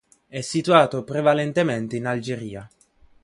[0.27, 2.67] È situato prevalentemente in Algeria.